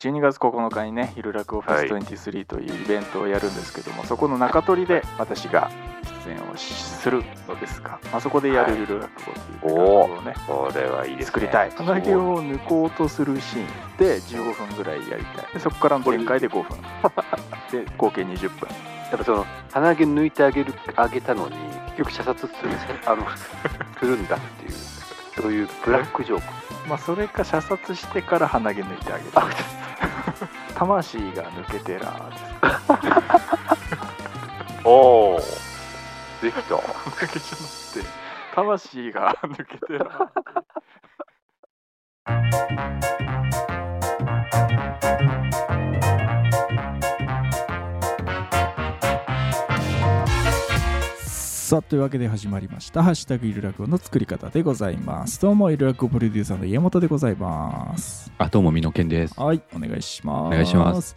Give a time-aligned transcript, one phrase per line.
[0.00, 5.72] 12月9日にね、ゆる落語フェス23というイベントをやるんですけども、そこの中取りで私が
[6.24, 11.26] 出演をするのですが、まあ、そこでやるゆる落語という企画をね、これはいいですね。
[11.26, 11.70] 作りたい。
[11.72, 13.66] 鼻毛を抜こうとするシーン
[13.98, 15.52] で15分ぐらいやりたい。
[15.52, 16.78] でそこからの展開で5分。
[17.84, 18.68] で、合計20分。
[19.10, 21.56] やっぱその鼻毛抜いてあげるあげたのに
[21.86, 22.70] 結局射殺する
[23.04, 23.26] あの
[23.98, 24.72] するんだっていう
[25.42, 29.30] そういうブラックジョークまあ、それか射殺してから鼻毛抜いてあげる。
[30.74, 32.44] 魂が抜けてらーです。
[34.84, 35.38] おお
[36.40, 36.82] できただ
[37.30, 38.08] けじゃなくて、
[38.54, 40.30] 魂が抜けてら
[51.68, 55.38] さあというわけで始まりました「ハッシュタグゆる落語」の作り方でございます。
[55.38, 58.32] どうもゆる落語プロデューサーの家元でございます。
[58.38, 59.38] あ、どうも、みのけんです。
[59.38, 60.46] はいお願いします。
[60.46, 61.14] お願いします。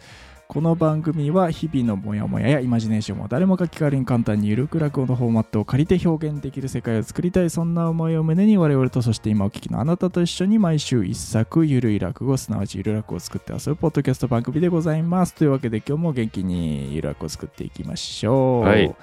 [0.48, 15.32] この番組は日々のモヤモヤやイマジネーションを誰もが気軽に簡単にゆるく落語のフォーマットを借りて表現できる世界を作りたいそんな思いを胸に我々とそして今お聞きのあなたと一緒に毎週一作ゆるい落語すなわちゆる落語を作って遊ぶポッドキャスト番組でございます。
[15.32, 18.60] というわけで今日も元気にゆる落語を作っていきましょう。
[18.66, 18.94] はい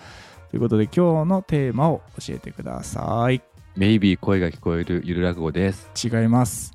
[0.49, 3.41] ということで今日のテーマを教えてください。
[3.75, 5.89] メイビー声が聞こえるゆる落語です。
[6.03, 6.73] 違います。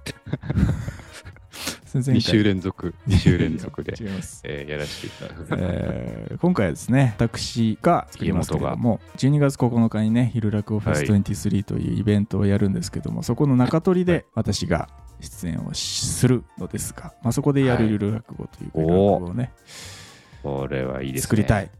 [1.92, 3.94] 前回2週連続、2週連続で、
[4.44, 5.47] えーやらせていただく。
[5.58, 14.88] えー今回はですね私が作りますけれども12月9日にね「ひるらくフェス23」というイベントをやるんですけども、そこの中取りで私が
[15.20, 19.53] 出演をするのですが、まあ、そこでやるゆる落語という落語をね、
[20.44, 21.25] これはいいですね。
[21.25, 21.70] 作りたい。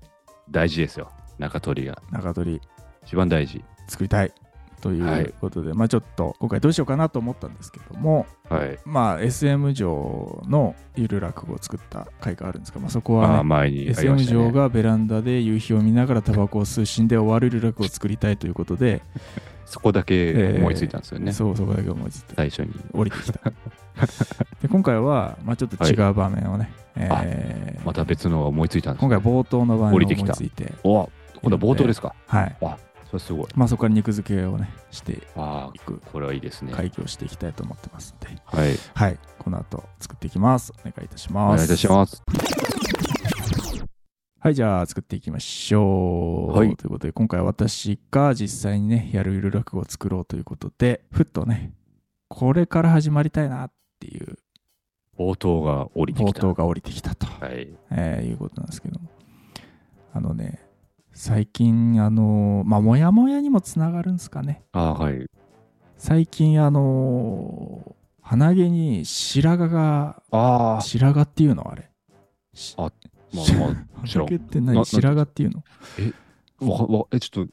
[0.51, 1.11] 大事ですよ。
[1.39, 2.03] 中取りが。
[2.11, 2.61] 中取り。
[3.07, 3.63] 一番大事。
[3.89, 4.33] 作りたい。
[4.81, 5.23] といはい。
[5.23, 8.79] うことで、まあちょっと今回どうしようかなと思ったんですけどもはい。
[8.85, 19.03] まあ SM 城のゆる落語を作った回があるんですが、まあ、そこはね前にありま SM 城がベランダで夕日を見ながらタバコを吸うシーンで終わる楽を作りたいということで、
[19.65, 21.33] そこだけ思いついたんですよね。
[21.33, 22.75] そうそこだけ思いついて最初に。
[22.93, 23.41] 降りてきた。
[24.61, 30.73] で今回は、まあ、ちょっと違う場面をね、えーまた別のが思いついたんです今回冒頭の場面を思いついて。
[30.85, 31.09] お
[31.45, 32.15] 今度は冒頭ですか？
[32.27, 32.57] はい
[33.07, 33.47] それすごい。
[33.55, 36.73] まあそこから肉付けをねしてあいくあ、これはいいですね。
[36.73, 38.77] 開業していきたいと思ってますのではい。
[38.95, 42.23] はいこの後作っていきますお願いいたしおます願いいたします。
[44.41, 46.59] はい、じゃあ作っていきましょう。
[46.59, 51.73] はいということで、今回私が実際にね、やるゆる落語を作ろうということで、ふっとね、
[52.29, 54.37] これから始まりたいなっていう
[55.17, 56.41] 冒頭が降りてきた。
[56.41, 57.75] 冒頭が降りてきたと、はい。
[57.91, 59.09] えーいうことなんですけども。
[60.13, 60.61] あのね、
[61.15, 64.65] 最近、あの、まあ、もやもやにもつながるんですかね。
[64.73, 65.27] ああ、はい。
[65.97, 71.71] 最近、あの、鼻毛に白髪が、あ白髪っていうの？
[71.71, 71.89] あれ。
[72.53, 72.93] しあまあ
[73.33, 73.45] まあ
[74.07, 74.85] 知らん鼻毛って何？
[74.85, 75.63] 白髪っていうの？
[76.61, 76.65] あ。
[76.65, 77.53] わわえ、ちょっと、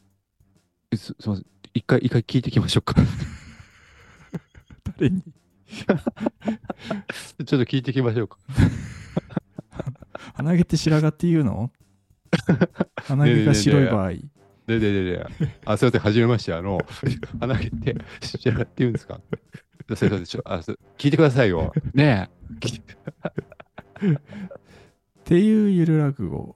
[0.91, 1.45] えすすみません。
[1.73, 2.95] 一回、一回聞いてきましょうか。
[4.97, 5.21] 誰に？
[5.71, 8.37] ちょっと聞いてきましょうか。
[10.33, 11.71] 鼻毛って白髪っていうの？
[13.03, 14.09] 鼻毛が白い場合。
[14.67, 15.25] でででで、
[15.65, 16.79] あ、すいません、はじめまして、あの、
[17.39, 19.19] 鼻毛って、白髪って言うんですか？
[19.95, 20.41] すいません、ちょ
[20.97, 21.73] 聞いてくださいよ。
[21.93, 22.29] ね
[24.01, 26.55] っていうゆる落語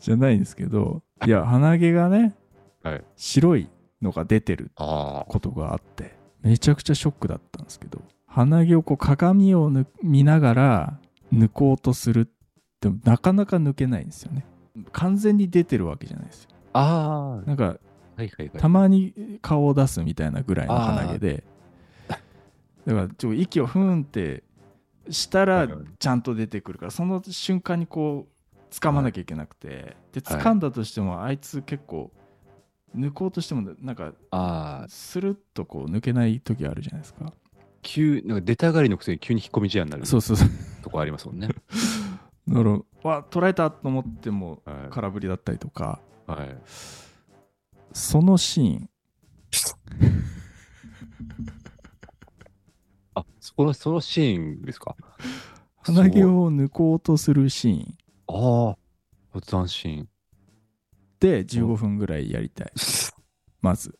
[0.00, 2.34] じゃないんですけど、いや、鼻毛がね、
[2.82, 3.04] はい。
[3.16, 3.68] 白い
[4.02, 10.98] のが出てるあことがあって、めちゃくちゃショックだったんですけど、鼻毛をこう鏡をぬ見ながら
[11.32, 12.28] 抜こうとする
[12.88, 14.44] ってなかなか抜けないんですよね。
[14.92, 16.50] 完全に出てるわけじゃないですよ。
[16.72, 17.40] あ。
[17.44, 17.68] あなんかあ。
[17.68, 17.78] はい
[18.16, 18.50] はいはい。
[18.58, 21.44] たまに顔を出すみたいなぐらいの鼻毛で
[22.86, 24.42] だからちょ息をふーんって
[25.08, 32.10] したらちゃんと出てくるからその瞬間にこう掴まなきゃいけなくてで掴んだとしてもあいつ結構
[32.96, 34.86] 抜こうとしてもなんかああ。
[34.88, 37.32] スルッとこう抜けない時あるじゃないですか
[37.82, 40.48] 急、なんか出たがりのくせに急に引っ込み思案になるそうそうそう
[40.82, 41.48] とこありますもんね。
[42.48, 42.70] だから
[43.02, 44.90] わ捉えたと思ってもはい。
[44.90, 46.00] 空振りだったりとか。
[46.26, 46.56] はい。
[47.92, 48.90] そのシーン。
[53.14, 54.96] あ、そこの、そのシーンですか？
[55.82, 57.96] 鼻毛を抜こうとするシーン。
[58.28, 58.76] あ
[59.34, 59.40] あ。
[59.40, 60.08] 斬新。
[61.20, 62.72] で15分ぐらいやりたい。
[63.60, 63.98] まず。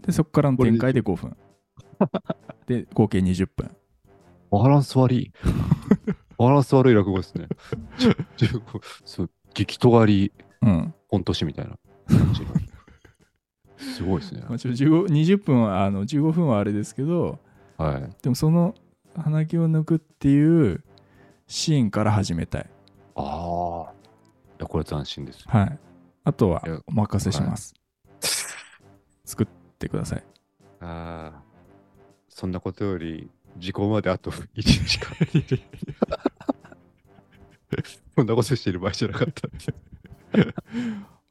[0.00, 1.36] でそこからの展開で5分。
[2.66, 3.76] で合計20分。
[4.50, 5.32] バランス悪い。
[6.38, 7.48] バランス悪い落語ですね。
[9.04, 10.32] そう激尖り
[10.62, 11.78] うん、コント師みたいな
[12.08, 12.48] 感じの。
[13.76, 14.42] すごいですね。
[14.48, 17.38] まあ、ちょ15 20分はあの15分はあれですけど
[17.76, 18.10] はい。
[18.22, 18.74] でもその
[19.14, 20.82] 鼻毛を抜くっていう
[21.46, 22.70] シーンから始めたい。
[23.14, 23.92] ああ。
[24.58, 25.44] いや、これは斬新です。
[25.46, 25.78] はい。
[26.24, 27.74] あとはお任せします。
[29.24, 29.46] 作っ
[29.78, 30.24] てください。
[30.80, 31.42] ああ。
[32.28, 35.16] そんなことより、時効まであと1時間。
[38.16, 39.48] こんなことしてる場合じゃなかった。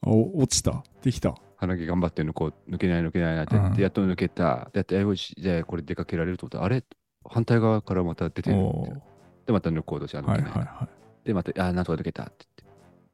[0.02, 0.84] あお落ちた？
[1.02, 1.36] できた？
[1.58, 4.70] 鼻毛頑張って抜こう、抜けない抜けないなってやって、うんやっと抜けた。
[4.74, 6.84] でやって、よし、じゃあこれ出かけられると思ったら、あれ？
[7.30, 8.58] 反対側からまた出てる。
[9.46, 10.52] で、また抜こうとして、あ抜はいけない。
[10.52, 10.90] はいは
[11.24, 12.72] で、また、あー、なんとか抜けたって言っ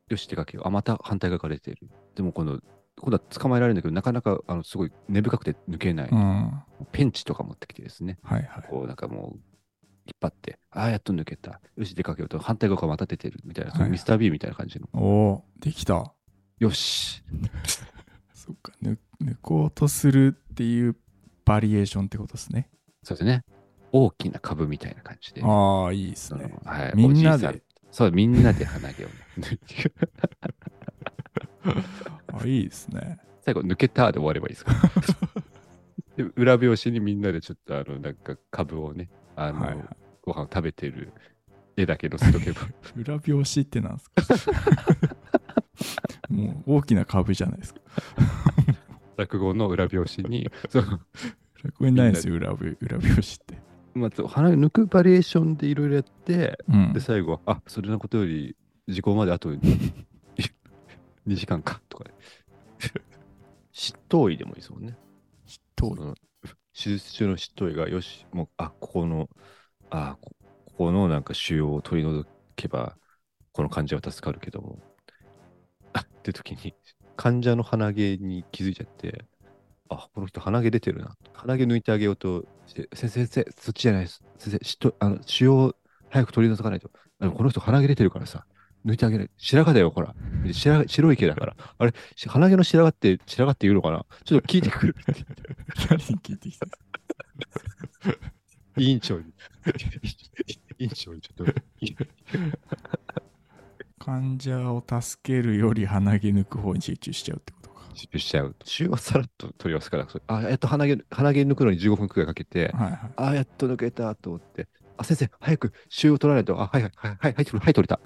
[0.08, 0.14] て。
[0.14, 0.68] よし、出かけよう。
[0.68, 1.78] あ、また反対側から出てる。
[2.16, 2.60] でも、今度、
[3.00, 6.08] 今度は捕まえられるんだけど、なかなか、あの、すごい根深くて抜けない。
[6.08, 6.10] い。
[6.12, 6.52] うん。
[6.90, 8.18] はペンチとか持ってきてですね。
[8.24, 8.48] いはい。
[8.70, 9.40] こう、なんかもう、
[10.06, 11.62] 引っ張って、ああ、やっと抜けた。
[11.76, 13.40] よし、出かけようと、反対側からまた出てる。
[13.46, 14.88] みたいな、はいミスター B みたいな感じの。
[14.94, 16.14] おおできた。
[16.60, 17.24] よし。
[18.34, 20.96] そっか抜、抜こうとするっていう
[21.46, 22.70] バリエーションってことですね。
[23.04, 23.44] そうですね。
[23.92, 25.42] 大きな株みたいな感じで。
[25.44, 26.54] ああ、いいですね。
[26.66, 27.64] はい、みんなで。
[27.92, 29.14] そう、みんなで鼻毛をね
[32.34, 33.20] あいいですね。
[33.42, 34.74] 最後、抜けたで終わればいいですか
[36.24, 39.86] で裏表紙にみんなでちょっと、あの、なんか株をね、あの、はいはい
[40.22, 41.14] ご飯を食べてる
[41.78, 42.62] 絵だけ載せとけば。
[42.96, 44.02] 裏表紙ってなんで
[44.36, 44.54] すか？
[46.30, 47.80] もう大きな株じゃないですか。
[49.16, 50.84] 落語の裏表紙に、 そう、
[51.64, 53.58] 楽園ないですよ、裏表裏表紙って。
[53.96, 57.00] まず、鼻抜くバリエーションでいろいろやって、うんで、。
[57.00, 58.56] 最後、あ、それのことより、
[58.88, 60.04] 時効まであと2
[61.28, 62.12] 時間か、とかね。
[63.72, 64.98] 執刀医でもいいですもんね。
[66.74, 69.30] 手術中の執刀医が、よし、もう、あ、ここの、
[69.90, 70.36] あ、こ
[70.78, 72.98] このなんか腫瘍を取り除けば、
[73.52, 74.80] この患者は助かるけども、
[75.94, 76.74] あって時に、
[77.16, 79.26] 患者の鼻毛に気づいちゃって、
[79.90, 81.16] あ、この人鼻毛出てるな。
[81.34, 84.24] 鼻毛抜いてあげようとして、先生、先生、そっちじゃないです。
[84.38, 85.76] 先生、あの腫瘍
[86.10, 86.90] 早く取り除かないと。
[87.20, 88.46] この人鼻毛出てるからさ、
[88.86, 89.30] 抜いてあげない。
[89.38, 90.16] 白髪だよ、ほら。
[90.52, 91.56] 白白い毛だから。
[91.78, 94.06] あれ、し鼻毛の白髪って白髪って言うのかな？
[94.24, 95.26] ちょっと聞いてくるって。
[95.90, 96.68] 何聞いてきた？
[98.78, 99.26] 委員長に。
[100.80, 101.54] 委員長にちょっと。
[104.00, 107.90] 患者を助けるより鼻毛抜く方に集中しちゃうってことか。
[107.94, 108.56] 集中しちゃう。
[108.64, 113.00] 週はさらっと取りますから、あ、やっと鼻毛、鼻毛抜くのに15分くらいかけて、はいはい。
[113.18, 118.00] あ、やっと抜けたと思って、あ、先生、早く週を取らないと、あ、はいはいはいはい、はい、はい、取れた。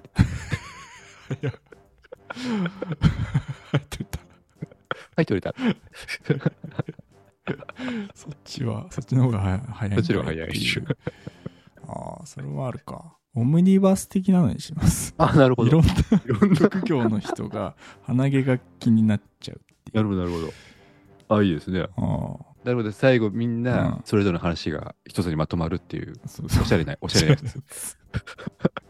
[1.34, 1.50] 入
[3.80, 4.18] ってた。
[5.16, 5.54] はい、取れた。
[8.14, 10.48] そっちは、そっちの方がは早いそっちの方が早い
[11.86, 13.16] ああ、それはあるか。
[13.36, 15.14] オムニバス的なのにします。
[15.18, 15.68] あ、なるほど。
[15.68, 15.96] いろんない
[16.28, 16.56] ろんな。
[16.56, 19.96] 職業の人が鼻毛が気になっちゃうっていう。
[19.96, 20.40] なるほど、なるほ
[21.28, 21.36] ど。
[21.36, 21.80] あ、いいですね。
[21.80, 21.98] ああ、
[22.64, 27.98] なるほど、最後みんう、なんそれぞれの話が一つにまとまるっていう、おしゃれな、おしゃれなやつ。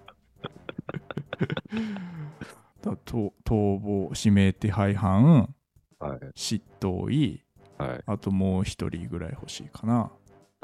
[2.83, 5.55] だと逃亡、指名手配犯、
[5.99, 6.21] はい。
[6.35, 7.43] 執刀医、
[7.79, 8.03] はい。
[8.07, 10.11] あともう一人ぐらい欲しいかな。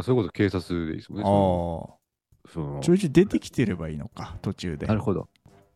[0.02, 1.25] そういうこと警察でいいですもんね。
[1.26, 4.87] ああ、そのちょいちょい出てきてればいいのか、途中で。
[4.87, 5.28] なるほど。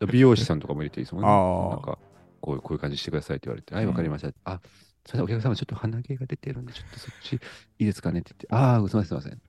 [0.07, 1.29] 美容師さんとかも入れていいですもんね。
[1.29, 1.99] あーなんか、
[2.41, 4.33] こういう、こういう感じしてくださいって言われて、はい、わかりました。
[4.45, 4.61] あ、
[5.07, 7.39] それでお客様ちょっと鼻毛が出てるんで、ちょっとそっちい
[7.79, 9.43] いですかねって言って、ああ、すみません、すみません。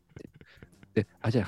[0.94, 1.46] で、あ、じゃ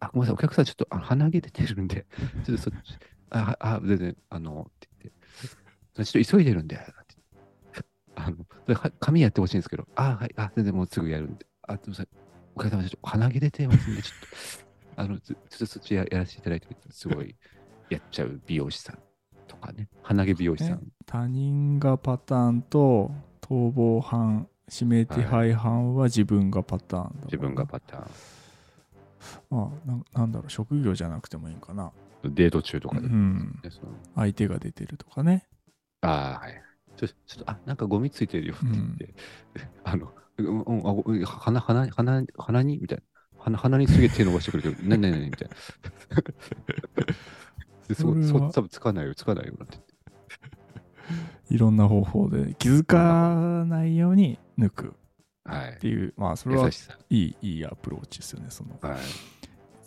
[0.00, 2.06] あ、あ、ごめんなさい、お客さんちょっとあの鼻毛出てるんで、
[2.44, 2.98] ちょっとそっち、
[3.30, 5.14] あ、はあ全然、あの、って言っ
[5.94, 6.78] て、ちょっと急いでるんで、
[8.14, 12.08] あの、それは髪やってほしいんですけど、あ、はい、あ、全然もうすぐやるんで、あ、すみません、
[12.54, 14.20] お客様ちょっと鼻毛出てますんで、ちょっ
[14.96, 17.34] と、あの、ちょっとそっちややらせていただいて、すごい
[17.88, 18.98] やっちゃう美容師さん
[19.48, 20.92] とかね、鼻毛美容師さん。
[21.06, 23.10] 他人がパターンと
[23.40, 28.06] 逃亡犯指名手配犯は自分がパターンだもんな自分がパター
[29.50, 31.84] あななんだろう職業じゃなくてもいいんかな。
[31.84, 31.90] ン。
[32.24, 33.08] デート中とうかで。
[33.08, 35.46] んねその相手が出てるとかね
[36.02, 36.62] ああ、はい。
[36.96, 39.14] ちょちょっと、あ、なんかゴミついてるよって言って、
[39.84, 42.78] あの、うん、うんあご鼻、鼻、鼻、鼻に？
[42.78, 43.04] みたいな。
[43.38, 44.76] 鼻、鼻にすげえ手伸ばしてくれてる。
[44.88, 45.54] なになみたいな。
[47.88, 49.90] でそそ多分つかないよ、つかないよなんて言って。
[51.50, 54.94] いろんな方法で気づかないように抜く
[55.44, 55.78] はいっ。
[55.78, 56.68] ていうまあそれは。
[57.10, 58.98] いいいいアプローチですよねそのはい。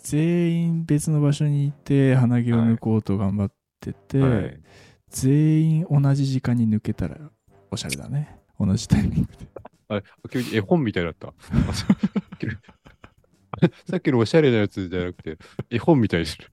[0.04, 4.60] 全員別の場所にいて鼻毛を抜こうと頑張ってて、はい。
[5.08, 7.16] 全員同じ時間に抜けたら
[7.70, 8.38] おしゃれだね。
[8.60, 9.48] 同じタイミングで。
[9.88, 11.32] あれ、急に絵本みたいだった。
[13.90, 15.38] さっきのおしゃれなやつじゃなくて、
[15.70, 16.50] 絵本みたいにする。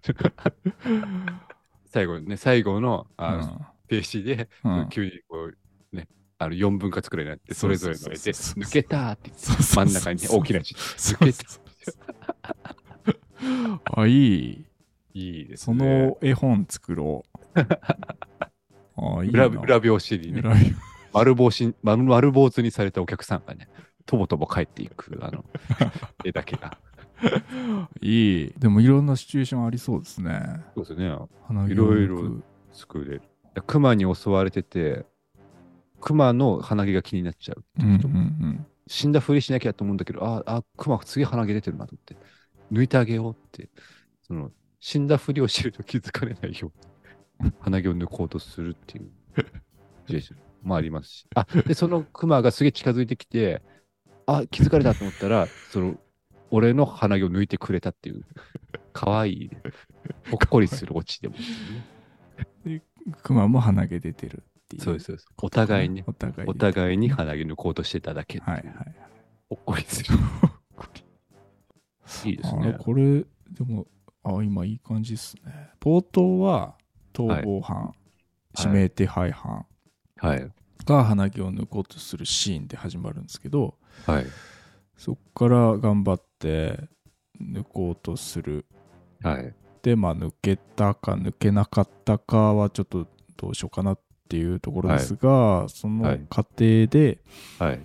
[1.87, 4.79] 最後ね、最後のあの、ページで、うん。
[4.79, 5.51] うん急にこ
[5.91, 12.75] う、ね、あの4分割くらいになって、それぞれの絵で、抜けたーって真ん中にね大きな字、抜けた。
[13.85, 14.65] あ、いい。
[15.13, 16.13] いいですそね。
[16.13, 17.39] の絵本作ろう。
[18.95, 19.45] あ、いいな。
[19.45, 20.75] 裏裏表紙にね、裏表
[21.13, 23.69] 丸帽子、丸丸坊主にされたお客さんがね、
[24.05, 25.45] とぼとぼ帰っていく、あの、
[26.23, 26.77] 絵だけが。
[28.01, 28.53] いい。
[28.57, 30.61] でもいろんなシチュエーションありそうですね。
[30.75, 31.15] そうですね。
[31.47, 33.21] 花毛いろいろ作れる。
[33.67, 35.05] 熊に襲われてて、
[36.01, 37.63] 熊の鼻毛が気になっちゃう。
[37.79, 38.65] うんうんうん。
[38.87, 42.17] 死んだふりしなきゃと思うんだけど、ああ、熊すげえ鼻毛出てるなと思って、
[42.71, 43.69] 抜いてあげようって、
[44.21, 46.71] その、死んだふりをしてると気づかれないよ
[47.39, 49.43] うに、 鼻毛を抜こうとするっていうシ
[50.07, 51.27] チュエーションもありますし。
[51.35, 53.61] あ、で、その熊がすげえ近づいてきて、
[54.25, 55.99] あ、気づかれたと思ったら、その、
[56.49, 58.25] 俺の鼻毛を抜いてくれたっていう、
[58.93, 59.51] かわいい、
[60.29, 61.35] ほっこりするオチでも、
[62.65, 62.83] ね。
[63.23, 64.81] 熊も鼻毛出てるっていう。
[64.81, 65.27] そうです、そうです。
[65.41, 68.95] お互いに、お互いお互いに鼻毛抜こうとしてただけはいはい。
[69.49, 70.17] ほっこりする。
[72.25, 72.75] いいですあね。
[72.79, 73.03] これ、
[73.49, 73.87] でも、
[74.23, 75.71] あ、今いい感じですね。
[75.79, 76.75] 冒頭は、
[77.13, 77.93] 逃亡犯、
[78.57, 79.65] 指名手配犯
[80.17, 80.51] はい。
[80.85, 83.75] が鼻毛を抜こうとするシーンで始まるんですけど、
[84.05, 84.25] はい。
[84.97, 86.79] そこから頑張って
[87.41, 88.65] 抜こうとする。
[89.21, 89.53] はい。
[89.81, 93.99] で、まあ、抜けたか抜けなかったかはちょっとどうしようかなっ
[94.29, 97.19] ていうところですが、そのはい過程で
[97.57, 97.79] はい。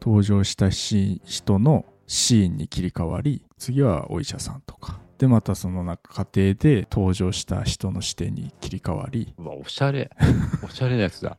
[0.00, 5.00] 登場したシ人のシーンに切り替わり、次はお医者さんとか。
[5.18, 10.10] で、またその中過程で登場した人の視点に切り替わり、うわ、おしゃれ。
[10.64, 11.36] おしゃれなやつだ。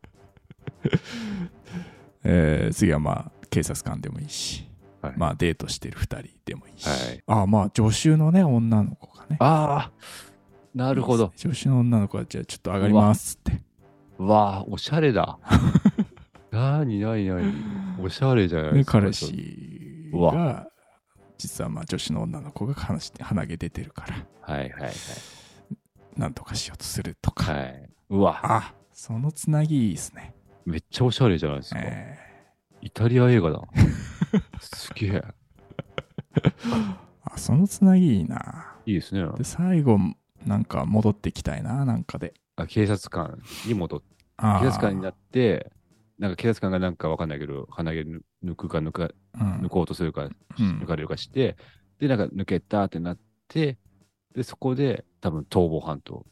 [2.24, 4.70] えー次はまあ警察官でもいいし、
[5.02, 9.92] はいまあデートしてる2人でもいいし、はいああまあ助手のね女の子がねああ、
[10.76, 11.32] なるほど。
[11.38, 13.62] 助手の女の子はじゃあちょっと上がりますって
[14.18, 15.40] うわあ、おしゃれだ。
[16.52, 17.54] なになになに。
[18.02, 19.00] おしゃれじゃないでですか。
[19.00, 20.68] 彼氏が
[21.40, 24.92] 実はまあ助手の女の子が話して鼻毛出てるからはいはい
[26.18, 27.62] なんとかしようとするとか、はい。
[27.62, 27.90] はい。
[28.10, 31.80] うわ、あそのつなぎいいですね、めっちゃおしゃれじゃないですか。
[31.82, 32.18] え
[32.82, 33.62] イタリア映画だ。
[34.60, 35.10] すげえ。
[35.12, 35.24] ー
[37.24, 39.26] あそのつなぎいいないいですね。
[39.38, 39.98] で最後
[40.46, 45.72] なんか戻ってきたいななんかであ警察官に戻って、あ警察官になって、
[46.20, 49.10] なんか警察官がなんかわかんないけど、鼻毛抜抜くか抜か
[49.40, 50.30] うん抜こうとするか、う
[50.64, 51.56] ん抜かれるかして、
[52.00, 53.78] で、なんか抜けたってなって、
[54.36, 56.26] で、そこで多分逃亡犯と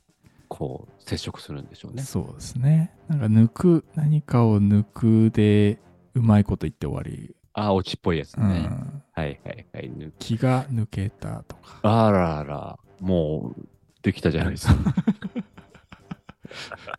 [0.50, 2.04] こう接触するんでしょうね。
[2.04, 2.94] そうですね。
[3.08, 5.80] なんか抜く、何かを抜くで、
[6.14, 7.36] うまいこと言って終わり。
[7.54, 8.60] ああ、オチっぽいやつうね。
[8.62, 9.04] ん。
[9.14, 9.92] はいはいはい。
[9.92, 11.80] 抜気が抜けたとか。
[11.84, 13.68] あらら、もう
[14.04, 14.76] できたじゃないですか。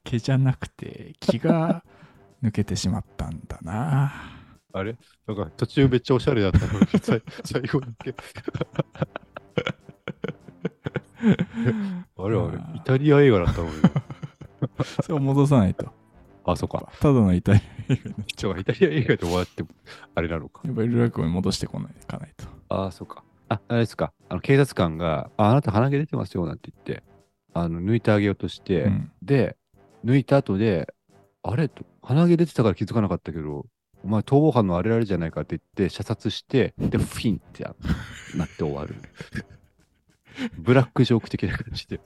[0.04, 1.84] 毛じゃなくて、気が
[2.42, 4.12] 抜けてしまったんだな。
[4.72, 4.96] あれ？
[5.26, 8.14] なんか途中めっちゃおしゃれだったのに、最最後だけ。
[12.16, 13.72] あれあれ、イタリア映画だったのに。
[15.02, 15.92] それを戻さないと。
[16.44, 16.90] あ、そうか。
[17.00, 19.64] ただのイタリア映画にちょ、イタリア映画で終わって、
[20.14, 20.62] あれなのか。
[20.64, 22.46] やっぱりルラクに戻してこないかないと。
[22.68, 23.24] ああ、そうか。
[23.48, 24.12] あ、あれですか。
[24.28, 27.02] あの、警察官が、あ、あなた鼻毛出てますよ、なんて言って、
[27.54, 29.56] あの、抜いてあげようとして、うんで、
[30.04, 30.94] 抜いた後で、
[31.42, 31.68] あれ？
[31.68, 33.66] と、鼻毛出てたから気づかなかったけど、
[34.02, 37.76] お前、逃亡犯のあれあれじゃないかって言って、射殺して、で、フィンってや
[38.34, 38.94] なって終わる。
[40.56, 42.00] ブラックジョーク的な感じで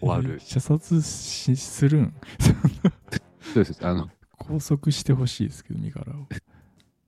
[0.00, 0.38] 終わる。
[0.40, 2.14] 射殺しするん？
[3.54, 3.86] そうです。
[3.86, 6.26] あの、拘束してほしいですけど、身柄を。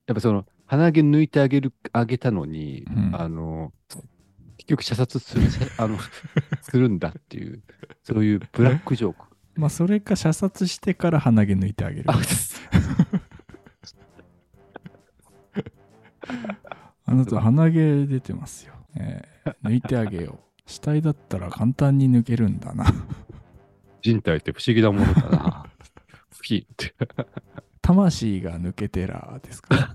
[0.06, 3.74] やっぱその、鼻毛抜いてあげる、あげたのに、うんあの、
[4.56, 5.42] 結局射殺する、
[5.76, 5.98] あの、
[6.62, 7.62] するんだっていう、
[8.02, 9.27] そういうブラックジョーク。
[9.58, 12.10] まあ、それか射殺してから鼻毛抜いてあげる。
[12.10, 12.14] あ
[17.04, 18.74] あなた鼻毛出てますよ。
[18.96, 20.70] えー抜いてあげよう。
[20.70, 22.84] 死体だったら簡単に抜けるんだな。
[24.02, 25.66] 人体って不思議なものだな。
[26.36, 26.94] 好きって。
[27.80, 29.94] 魂が抜けてらですか？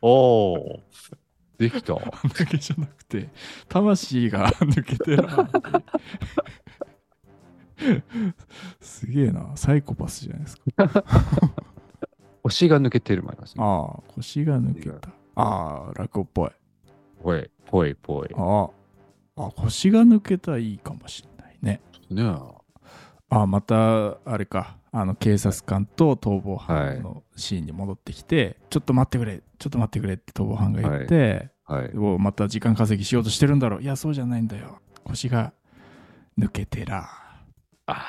[0.00, 0.82] おお。
[1.58, 1.94] できた。
[1.94, 3.28] 抜けじゃなくて、
[3.68, 5.50] 魂が抜けてら
[8.80, 9.52] すげえな。
[9.56, 11.04] サイコパスじゃないですか。
[12.42, 13.64] 腰が抜けてるもありますね。
[13.64, 15.10] ああ、腰が抜けた。
[15.34, 16.50] ああ、落語っぽい。
[17.22, 18.28] ぽい、ぽい、ぽい。
[18.34, 18.70] あ
[19.36, 21.80] あ、あ腰が抜けたらいいかもしれないね。
[22.10, 22.38] ね
[23.30, 31.96] あまたあれかあの警察官と逃亡犯のシーンに戻ってきて、ちょっと待ってくれちょっと待ってくれって逃亡犯が言って、はい。
[31.96, 35.52] をまた時間稼ぎしようとしてるんだろういやそうじゃないんだよ腰が
[36.38, 37.27] 抜けてら
[37.88, 38.04] あ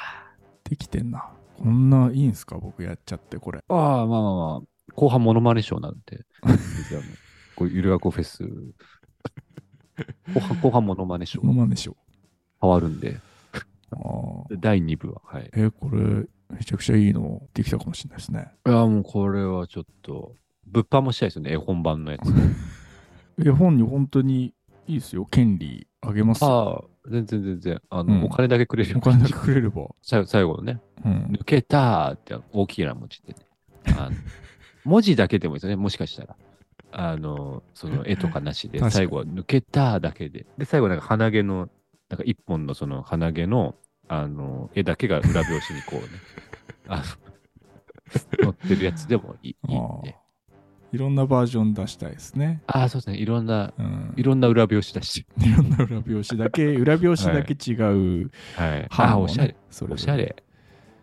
[0.63, 2.57] できてんなこんないいんすか？
[2.57, 4.93] 僕やっちゃってこれあ、まあまあまあ。
[4.93, 6.25] 後半モノマネショーなんで。
[7.55, 8.43] こうゆるあこフェス。
[10.33, 11.95] 後半後半モノマネショーモノマネショー。
[12.61, 13.19] 変わるんで、
[13.91, 15.21] あー第2部は。
[15.25, 15.49] はい。
[15.53, 18.51] えーこれ、めちゃくちゃいいのできたかもしれないですね。
[18.65, 20.33] いや、もうこれはちょっと、
[20.65, 22.31] 物販もしたいですよね、絵本版のやつ。
[23.45, 24.53] 絵本に本当に
[24.89, 25.25] いいですよ。
[25.25, 26.43] 権利あげます？
[26.43, 26.85] よ。
[27.05, 27.81] ああ、全然全然。
[27.89, 29.87] あの、うんお金だけくれるよお金だけくれれば。
[30.01, 31.11] 最後最後のね、うん。
[31.39, 33.39] 抜けたーって大きな文字でね。
[33.97, 34.15] あの
[34.85, 36.35] 文字だけでもいいですよね、もしかしたら。
[36.91, 40.45] あの、その絵とかなしで、確かに最後は抜けたーだけで。
[40.57, 41.69] で、最後なんか鼻毛の、
[42.09, 43.75] なんか一本のその鼻毛の、
[44.07, 46.07] あの、絵だけが裏表紙にこうね、
[46.87, 47.03] あの、
[48.41, 50.15] 載ってるやつでもいいいいんあで。
[50.91, 52.61] いろんなバージョン出したいですね。
[52.65, 53.17] ああ、そうですね。
[53.17, 54.13] いろんな、うん。
[54.17, 55.25] いろんな裏表紙だし。
[55.39, 57.75] いろんな裏表紙だけ、裏表紙だけ違
[58.23, 58.83] うはい。
[58.83, 59.55] ああ、版をねおしゃれ。
[59.69, 60.43] それおしゃれ。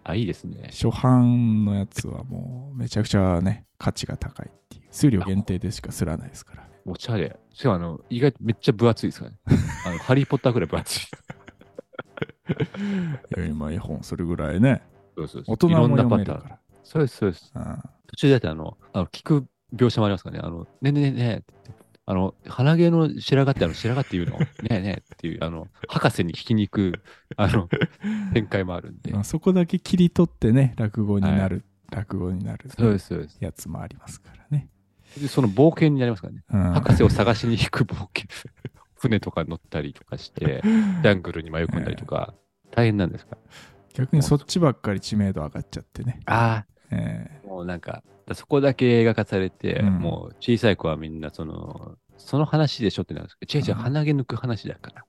[0.02, 0.70] あ、いいですね。
[0.72, 4.82] 初版のやつはもうめちゃくちゃね、価値が高いっていう。
[4.90, 6.70] 数量限定でしかすらないですからね。
[6.84, 7.36] おしゃれ。
[7.52, 9.38] しかもあの、意外とめっちゃ分厚いですからね。
[9.86, 11.02] あの、ハリーポッターぐらい分厚い。
[12.48, 14.82] いや今絵本それぐらいね、
[15.16, 16.18] そうそうそう大人もいろんなパターン。
[16.18, 16.58] 読めるから。
[16.84, 17.52] そうです、そうです。
[17.54, 20.42] うん途中でだってあの、あの聞く描写もありますからね。
[20.44, 21.86] あの、ねえねえねえって言って。
[22.08, 24.38] あの、鼻毛の白髪ってあの、白髪っていうの？
[24.38, 27.00] ねえねえっていう、あの、博士に聞きに行く、
[27.36, 27.68] あの、
[28.32, 29.12] 展開もあるんで。
[29.12, 33.38] まあそこだけ切り取ってね、落語になる、落語になるそうです、そうです。
[33.40, 34.68] やつもありますからね。
[35.20, 36.44] で、その冒険になりますからね。
[36.48, 38.26] うん博士を探しに行く冒険。
[38.98, 42.34] 船とか乗ったりとかして、ジャングルに迷い込んだりとか、
[42.70, 43.32] 大変なんですか？
[43.34, 43.38] ら。
[43.94, 46.20] 逆にそっちばっかり知名度上がっちゃってね。
[46.26, 48.02] あえあ、もうなんか、
[48.34, 49.98] そこだけ描かされて、うん。
[49.98, 53.82] もう小さい子はみんなその、その話でしょってなるんですけど、違う違う、うん。
[53.82, 55.04] 鼻毛抜く話だから。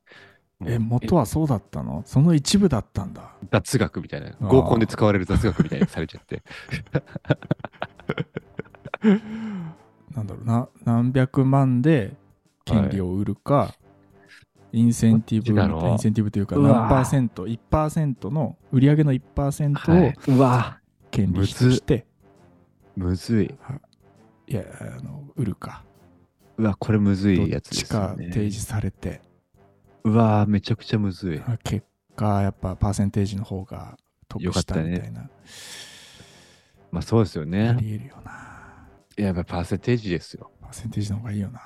[0.66, 2.02] え、元はそうだったの？
[2.06, 3.36] その一部だったんだ。
[3.52, 4.48] 雑学みたいな、ー。
[4.48, 6.42] 合コンで使われる雑学みたいにされちゃって。
[10.16, 12.16] なんだろうな、何百万で
[12.66, 13.76] 権利を売るか、
[14.72, 20.80] インセンティブ、インセンティブというか何パーセント、1%の、売上の1%をうわ
[21.12, 22.07] 権利費として、
[22.98, 23.56] むずい。
[24.48, 25.84] い、や、あの、売るか。
[26.58, 28.34] うわ、これむずどっいやつでちかすよね。
[28.34, 29.22] 提示されて、
[30.04, 31.42] うわめちゃくちゃむずい。
[31.64, 35.30] 結果、やっぱパーセンテージの方が得したみたいな、
[36.92, 37.78] まあそうですよあね。
[37.80, 38.32] りえるよな。
[39.16, 40.52] いややっぱパーセンテージですよ。
[40.60, 41.60] パーセンテージの方がいいよな。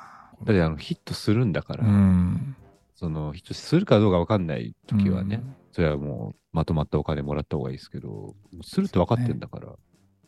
[0.43, 2.55] だってあのヒットするんだから、うん。
[2.95, 9.67] そのヒットするかどうかわかんない時はね、うんそれはもうまとまったお金もらった方がいいですけど、するって分かってんだから、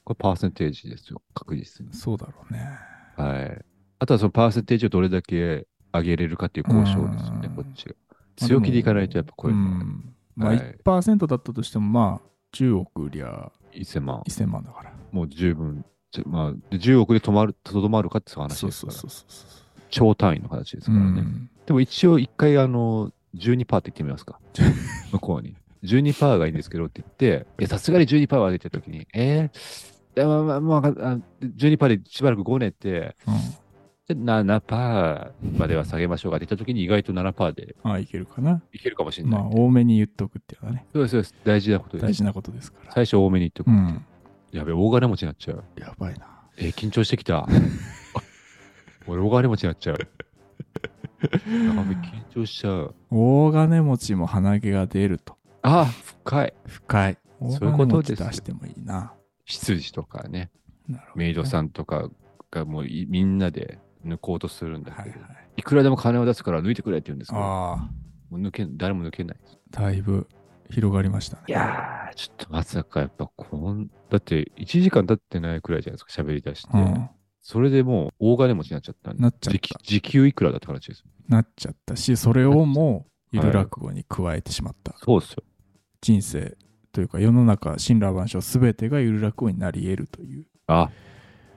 [0.03, 1.93] これパーセンテージですよ、確実に。
[1.93, 2.59] そうだろうね。
[3.15, 3.65] はい。
[3.99, 7.95] あとはそのパーセンテージをどれだけ上げれるかっていう交渉ですよね、うんこっちが。
[8.35, 14.93] 強気でいかないとやっぱこういうのはね、んまあはい1%だったとしても、まあ、10億売りゃ1000万、1000万だから。
[15.11, 15.85] もう十分、
[16.25, 19.63] まあ、で10億で止まる、とどまるかっていう話ですから、そうそうそうそう。
[19.89, 21.21] 超単位の話ですうからね。
[21.21, 21.49] ん。
[21.65, 24.39] でも一応一回あの、12%って言ってみますか。
[25.11, 25.55] 向こうに。
[25.83, 29.49] 12%がいいんですけどって言って、いや、さすがに12%は出てた時に、えー、い
[30.15, 33.63] やまあまあまあ、あ12%でしばらくごねて、うん
[34.07, 38.61] で7%までは下げましょうかって言った時に意外と7%でああ、いけるかな。
[38.73, 39.41] いけるかもしれない。
[39.41, 41.35] まあ、多めに言っとくっていうのはね、そうです、そうです。
[41.45, 42.05] 大事なことです。
[42.07, 42.91] 大事なことですから。
[42.91, 43.69] 最初多めに言っとく。
[43.69, 44.05] うん。
[44.51, 45.63] やべ、大金持ちになっちゃう。
[45.77, 46.27] やばいな。
[46.57, 47.47] えー緊張してきた。
[49.07, 49.95] 俺、大金持ちになっちゃう。
[49.95, 49.99] や
[51.29, 52.95] べ、緊張しちゃう。
[53.09, 55.37] 大金持ちも鼻毛が出ると。
[55.61, 56.53] あ、深い。
[56.67, 57.17] 深い。
[57.39, 59.13] そういうことです出してもいいな。
[59.45, 60.51] 羊とかね、
[60.87, 62.09] なるほどメイドさんとか
[62.51, 65.63] がもういみんなで抜こうとするんだけど、はいはいい、。
[65.63, 67.89] くらでも金を出すから抜いてくれって言うんですけど、も
[68.31, 69.37] う抜け誰も抜けない。
[69.71, 70.27] だいぶ
[70.69, 71.43] 広がりましたね。
[71.47, 76.69] いやー、ちょっとまさかやっぱこん、だって1時間経ってないくらいじゃないですか、喋り出して。
[76.73, 77.09] うん。
[77.41, 81.03] それでもう大金持ちになっちゃったなっちゃった時給時給いくらだって話です。
[81.27, 84.95] なっちゃったし、それをもう、ゆる落語に加えてしまった。
[84.97, 85.43] そうですよ。
[86.01, 86.57] 人生
[86.93, 90.89] というか世の中神羅万象すべてがゆる落語になり得るというあ、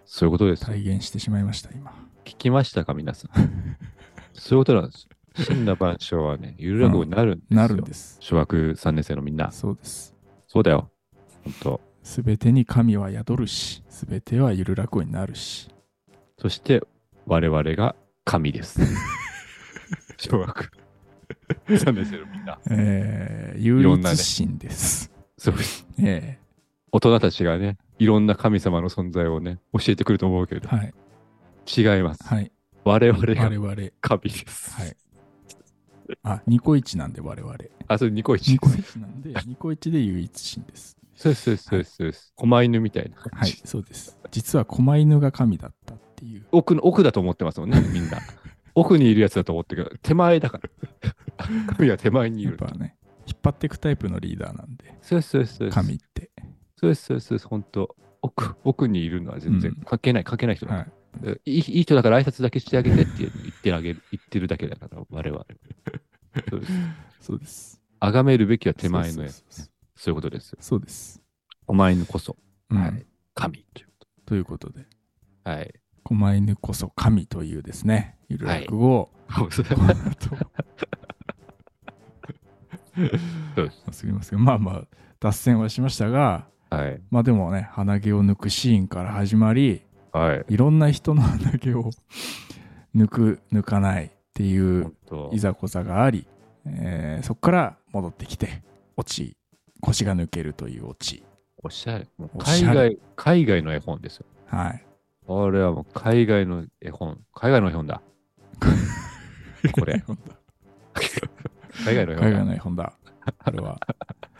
[0.05, 0.66] そういうことですよ。
[0.68, 1.92] 体現してしまいました今
[2.25, 3.77] 聞きましたか、皆さん？
[4.35, 5.09] そういうことなんです。
[5.44, 7.57] 真羅万象はね、ゆる落語になるんですよ。
[7.57, 9.53] なるんです小学3年生のみんな。
[9.53, 10.14] そうです
[10.49, 10.90] そうだよ。
[11.44, 11.81] 本当。
[12.03, 15.68] すべてに神は宿るしすべてはゆる落語になるし
[16.38, 16.83] そして、
[17.27, 17.94] 我々が
[18.25, 18.81] 神です。
[20.16, 20.70] 小学
[21.66, 22.59] 3年生のみんな。
[22.70, 25.87] えー、唯一心です、そうです。
[25.99, 26.38] え
[26.92, 30.94] 大人たちがね、いろんな神様の存在をね、教えてくると思うけれどー、はい
[31.66, 32.25] 違います。
[32.25, 32.51] はい
[32.85, 34.96] 我々が神です。
[36.22, 37.55] あニコイチなんで我々
[37.88, 38.59] あ、それニコイチニ。
[38.59, 42.33] コイチなんで ニコイチで唯一心ですそうです、そうです、そうですそうです。
[42.37, 43.38] 狛犬みたいな感じ。
[43.38, 48.18] はいそうです実は狛犬が神だったっていう奥の、奥だと思ってますもんね、みんな。
[48.75, 50.70] 奥にいるやつだと思ってるけど、手前だから。
[51.77, 52.57] 神は手前にいる。
[52.61, 52.94] やっぱね、
[53.27, 55.57] 引っ張っていくタイプのリーダーなんで、そうです、そうです。
[55.57, 56.31] そうです神って。
[56.77, 57.49] そうです、そうです、そうです。
[57.49, 60.87] 本当奥、奥にいるのは全然うん関係ない、関係ない人だはい。
[61.45, 65.45] いいいい人だから挨拶だけしてあげてって言ってあげる、言ってるだけだから、我々。
[66.51, 66.73] そうです。
[67.21, 67.81] そうです。
[68.01, 69.37] 崇めるべきは手前のやつ。
[69.37, 70.59] そうそうそうそういうことですよ。
[70.61, 71.23] そうです。
[71.67, 72.37] お前のこそ、
[72.71, 73.07] うんはい。
[73.35, 74.85] 神というこということで、
[75.45, 75.51] と。
[75.51, 75.75] はい。
[76.05, 79.11] 狛犬こそ神というですね、ゆる落語を、
[79.51, 81.16] そうこの後そうで
[83.91, 83.99] す。
[84.01, 84.45] すみません。
[84.45, 84.83] まあまあ、
[85.21, 87.01] 脱線はしましたが、はい。
[87.11, 89.83] まあでもね、鼻毛を抜くシーンから始まり、
[90.13, 90.45] はい。
[90.49, 91.91] いろんな人の鼻毛を
[92.97, 94.95] 抜く、抜かないっていう
[95.33, 96.27] いざこざがあり、
[96.67, 98.63] えーそこから戻ってきて、
[98.97, 99.37] 落ち、
[99.81, 101.23] 腰が抜けるという落ち。
[101.63, 102.07] おしゃれ。
[102.39, 104.27] 海外、海外の絵本ですよ。
[104.47, 104.85] はい。
[105.27, 107.19] これはもう海外の絵本。
[107.35, 108.01] 海外の絵本だ。
[109.73, 110.03] これ
[111.85, 112.27] 海外の絵本だ。
[112.27, 112.93] 海外の絵本だ。
[113.45, 113.81] これは。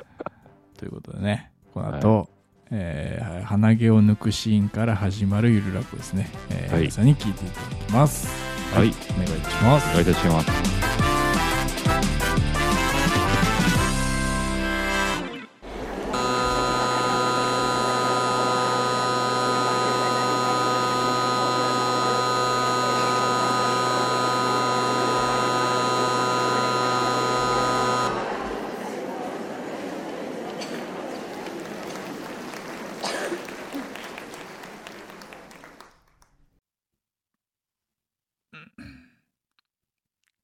[0.79, 2.29] ということでね、この後、
[2.70, 6.29] えー鼻毛を抜くシーンから始まるゆる落語ですね。
[6.51, 8.29] えーはい皆さんに聞いていただきます。
[8.75, 8.88] はい。
[8.88, 9.88] お願いします。
[9.90, 10.76] お願いいたします。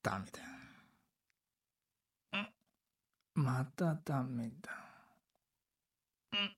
[0.02, 0.40] ダメだ。
[2.40, 4.70] んまたダメだ。
[6.32, 6.56] うん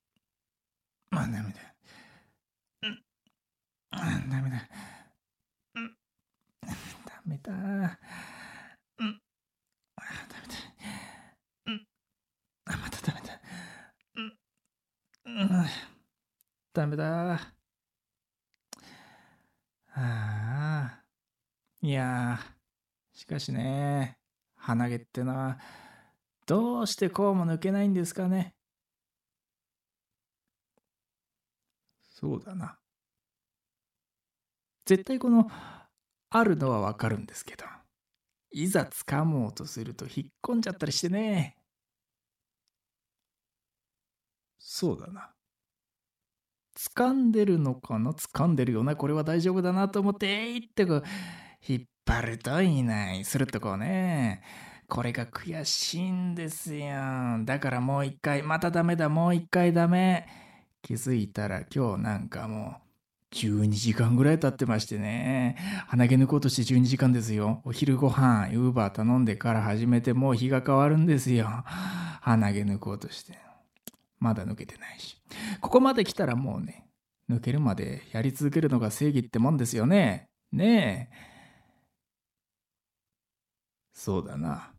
[1.11, 1.75] まあダメだ。
[2.83, 3.05] うん
[3.91, 3.99] あ
[4.31, 4.69] ダメだ。
[5.75, 5.97] うん
[7.07, 7.53] ダメだ。
[7.53, 9.21] うん
[9.97, 10.55] あダメだ。
[11.67, 11.87] うん
[12.67, 13.41] あまたダメだ。
[14.17, 14.39] うん
[15.27, 15.67] うん
[16.73, 17.55] ダメだ。
[19.89, 21.05] はあ。
[21.85, 24.17] いやー、しかしね、
[24.57, 25.59] 鼻毛ってのは、
[26.47, 28.55] どうしてこうも抜けないんですかね。
[32.09, 32.79] そうだな。
[34.87, 35.51] 絶対この、
[36.31, 37.67] あるのはわかるんですけど、
[38.51, 41.59] いざ掴もうとすると引っ込んじゃったりしてね。
[44.59, 45.35] そうだな。
[46.97, 48.13] 掴んでるのかな？
[48.13, 48.97] 掴んでるよな？
[48.97, 51.03] これは大丈夫だなと思って、えいってこう、
[51.67, 53.25] 引っ張るといない。
[53.25, 54.43] するとこうね。
[54.89, 56.95] これが悔しいんですよ。
[57.45, 60.27] だからもう一回、またダメだ、もう一回ダメ。
[60.83, 62.77] 気づいたら今日なんかも
[63.33, 65.57] う、12時間ぐらい経ってましてね。
[65.89, 67.63] 鼻毛抜こうとして12時間ですよ。
[67.65, 71.49] お昼ご飯、ウーバー頼んでから始めてもう日が変わるんですよ。
[72.21, 73.39] 鼻毛抜こうとして。
[74.21, 75.17] まだ抜けてないし。
[75.61, 76.87] ここまで来たらもうね、
[77.29, 80.29] 抜けるまでやり続けるのが正義ってもんですよね。
[80.53, 81.34] ねえ。
[83.95, 84.73] そうだな。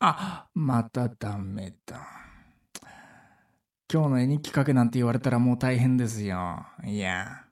[0.00, 2.00] あ、またダメだ。
[3.90, 6.66] 今日の絵日記書けなんて言われたらもう大変ですよ。
[6.84, 7.44] いや、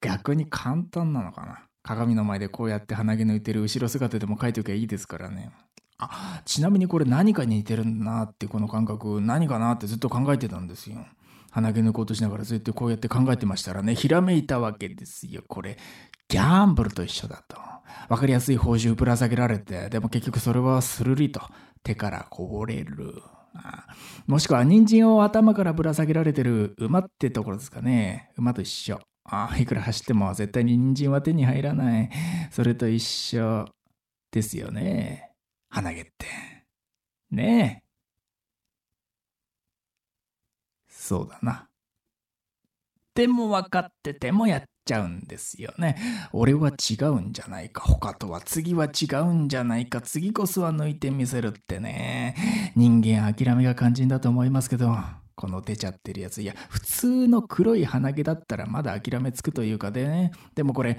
[0.00, 1.62] 逆に簡単なのかな。
[1.82, 5.52] 鏡の前でこうやって鼻毛抜いてる後ろ姿でも書いておけばいいですからね。
[5.98, 11.06] あ、ちなみにこれ何かに似てるんだなってこの感覚何かなってずっと考えてたんですよ。
[11.50, 15.42] 鼻毛抜こうとしながらずっとこうやって考えてましたらね、ひらめいたわけですよ。
[15.48, 15.78] これ、
[16.28, 17.56] ギャンブルと一緒だと。
[18.08, 21.40] わかりやすい報酬ぶら下げられて、でも結局それはスルリと
[21.82, 23.14] 手からこぼれる。
[24.26, 28.30] もしくは人参を頭からぶら下げられてる馬ってところですかね。
[28.36, 29.00] 馬と一緒。
[29.24, 32.10] あいくら走っても絶対に人参は手に入らない。
[32.50, 33.66] それと一緒
[34.30, 35.32] ですよね。
[35.68, 36.26] 鼻毛って。
[37.30, 37.86] ねえ。
[40.88, 41.68] そうだな。
[43.14, 45.96] でも分かっててもやっちゃうんですよね。
[46.32, 47.82] 俺は違うんじゃないか。
[47.82, 50.00] 他とは次は違うんじゃないか。
[50.00, 52.36] 次こそは抜いてみせるってね。
[52.76, 54.96] 人間諦めが肝心だと思いますけど、
[55.34, 56.40] この出ちゃってるやつ。
[56.40, 60.30] いや、普通の黒い鼻毛だったらまだ諦めつくというかでね。
[60.54, 60.96] でもこれ、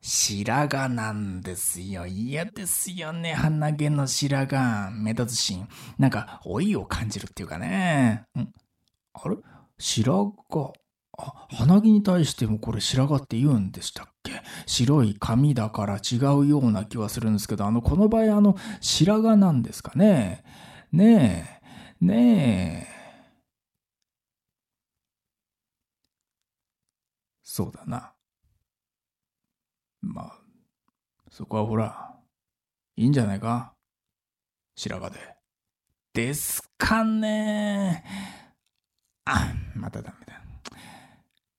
[0.00, 2.06] 白髪なんですよ。
[2.06, 3.32] 嫌ですよね。
[3.32, 5.02] 鼻毛の白髪。
[5.02, 5.68] 目立つシーン。
[5.98, 8.24] なんか、老いを感じるっていうかね。
[8.38, 8.40] ん
[9.14, 9.36] あれ？
[9.78, 10.83] 白髪？
[11.18, 14.32] あ、鼻毛に対してもこれ白髪って言うんでしたっけ？
[14.66, 20.44] 白い髪だから違うような気はするんですけど、あの、この場合あの、白髪なんですかね？
[20.92, 21.60] ね
[22.02, 22.94] え、ねえ。
[27.42, 28.12] そうだな。
[30.00, 30.38] まあ、
[31.30, 32.16] そこはほら、
[32.96, 33.74] いいんじゃないか？
[34.76, 35.20] 白髪で。
[36.12, 38.04] ですかね
[39.24, 40.23] あ、またダメ。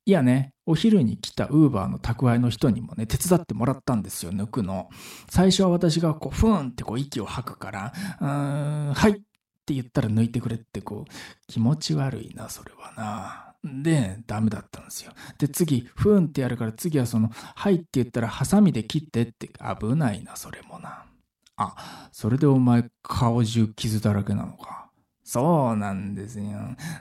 [0.08, 4.90] いやね、お昼に来たウーバーの宅配の人にもね、手伝ってもらったんですよ、抜くの。
[5.30, 8.28] 最初は私がこう、ふーんってこう息を吐くから、うー
[8.92, 9.16] ん、はいっ
[9.66, 11.12] て言ったら抜いてくれってこう、
[11.48, 12.94] 気持ち悪いな、それは
[13.64, 13.82] な。
[13.84, 15.12] で、ダメだったんですよ。
[15.40, 21.06] で、次、ふーんってやるから次はその、はいって言ったらハサミで切ってって危ないな、それもな。
[21.58, 24.92] あ、それでお前顔中傷だらけなのか。
[25.24, 26.46] そうなんですよ。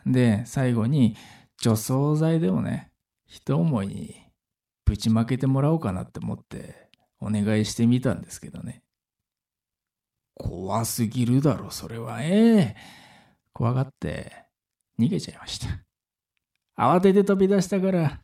[0.06, 1.16] で、最後に
[1.58, 2.90] 除草剤でもね、
[3.34, 4.14] 一思いに
[4.84, 8.84] ぶちまけてもらおうかなって思ってお願いしてみたんですけどね。
[10.36, 12.22] 怖すぎるだろ、それは。
[12.22, 12.76] ええ
[13.52, 14.46] 怖がって
[15.00, 15.66] 逃げちゃいました。
[16.76, 18.20] 慌てて飛び出したから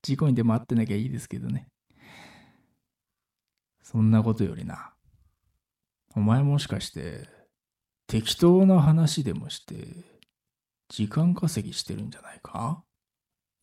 [0.00, 1.68] 事故にでもあってなきゃいいですけどね。
[3.82, 4.94] そんなことよりな。
[6.14, 7.28] お前もしかして
[8.06, 10.02] 適当な話でもして
[10.88, 12.85] 時間稼ぎしてるんじゃないか？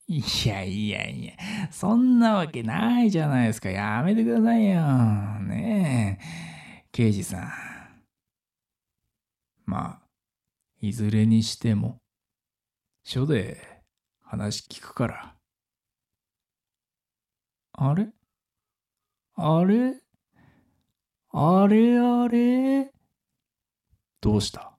[0.07, 1.33] いやいやいや、
[1.71, 3.69] そんなわけないじゃないですか。
[3.69, 5.39] やめてくださいよ。
[5.39, 7.51] ねえ、刑事さん。
[9.65, 10.07] まあ、
[10.81, 12.01] いずれにしても、
[13.03, 13.81] 署で
[14.21, 15.35] 話聞くから。
[17.71, 18.09] あれ？
[19.35, 19.95] あれ？
[21.31, 22.91] あれあれ？
[24.21, 24.77] どうした？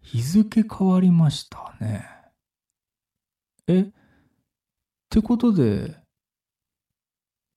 [0.00, 2.21] 日付変わりましたね。
[3.68, 3.80] え？
[3.80, 3.86] っ
[5.10, 5.96] てことで、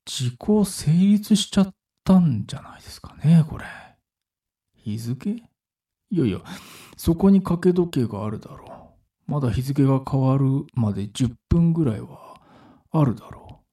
[0.06, 3.66] 時効成立しちゃったんじゃないですかね、これ。
[4.76, 5.32] 日付？
[6.12, 6.40] いやいや、
[6.98, 8.96] そこに掛け時計があるだろ
[9.28, 9.32] う。
[9.32, 12.36] まだ日付が変わるまで10分ぐらいは
[12.92, 13.66] あるだろう。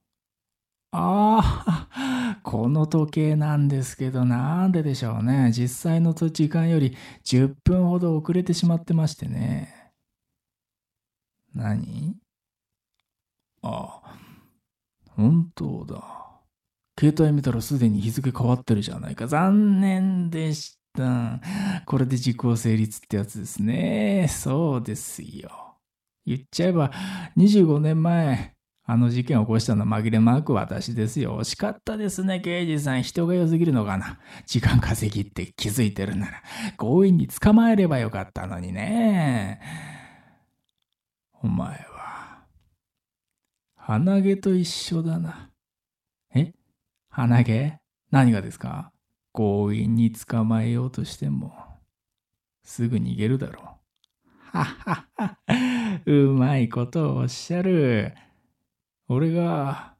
[0.91, 5.51] ああ、 この時計なんですけど、なんででしょうね。
[5.51, 9.91] 実際の時間より10分ほど遅れてしまってましてね。
[11.53, 12.22] 何？
[13.63, 14.15] ああ、
[15.15, 16.23] 本当だ。
[16.99, 19.27] 携帯見たらすでに日付変わってるじゃないか。
[19.27, 21.39] 残念でした。
[21.85, 24.27] これで時効成立ってやつですね。
[24.29, 25.77] そうですよ。
[26.25, 26.91] 言っちゃえば、
[27.37, 28.53] 25年前、
[28.85, 31.39] あの事件を起こしたの紛れもなく私ですよ。
[31.39, 33.03] 惜しかったですね、刑事さん。
[33.03, 34.19] 人が良すぎるのかな。
[34.45, 36.43] 時間稼ぎって気づいてるなら、
[36.77, 39.61] 強引に捕まえればよかったのにね。
[41.41, 41.92] お前は、
[43.85, 45.49] 鼻毛と一緒だな。
[46.33, 46.53] え？
[47.09, 47.79] 鼻毛？
[48.11, 48.93] 何がですか？
[49.33, 51.53] 強引に捕まえようとしても、
[52.63, 53.65] すぐ逃げるだろう。
[54.57, 55.37] ははは、
[56.05, 58.13] うまいことをおっしゃる。
[59.09, 59.95] 俺が、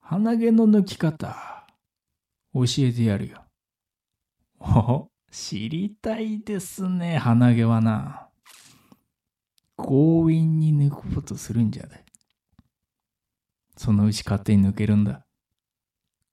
[0.00, 1.64] 鼻毛の抜き方、
[2.52, 3.44] 教えてやるよ。
[4.60, 8.28] お、知りたいですね、鼻毛はな。
[9.78, 12.05] 強引に抜こうとするんじゃない。
[13.76, 15.24] そのうち勝手に抜けるんだ。